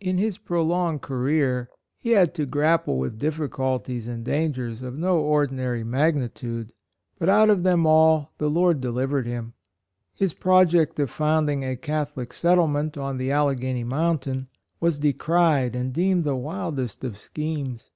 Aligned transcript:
In 0.00 0.18
his 0.18 0.36
prolonged 0.36 1.00
career, 1.00 1.70
he 1.96 2.10
had 2.10 2.34
to 2.34 2.44
grapple 2.44 2.98
with 2.98 3.18
difficulties 3.18 4.06
and 4.06 4.22
dan 4.22 4.52
gers 4.52 4.82
of 4.82 4.98
no 4.98 5.18
ordinary 5.18 5.82
magnitude, 5.82 6.74
but" 7.18 7.26
out 7.30 7.48
of 7.48 7.62
them 7.62 7.86
all 7.86 8.34
the 8.36 8.50
Lord 8.50 8.82
deliv 8.82 9.08
ered 9.12 9.24
him." 9.24 9.54
His 10.12 10.34
project 10.34 10.98
of 11.00 11.08
found 11.10 11.48
ing 11.48 11.64
a 11.64 11.74
Catholic 11.74 12.34
settlement 12.34 12.98
on 12.98 13.16
the 13.16 13.30
Alleghany 13.32 13.82
mountain 13.82 14.48
was 14.78 14.98
decried 14.98 15.74
and 15.74 15.90
deemed 15.90 16.24
the 16.24 16.36
wildest 16.36 17.02
of 17.02 17.16
schemes. 17.16 17.90